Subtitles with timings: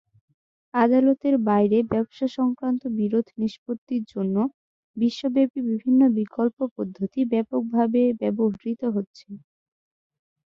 [0.73, 4.35] আদালতের বাইরে ব্যবসাসংক্রান্ত বিরোধ নিষ্পত্তির জন্য
[4.97, 9.27] বিশ্বব্যাপী বিভিন্ন বিকল্প পদ্ধতি ব্যাপকভাবে ব্যবহূত হচ্ছে।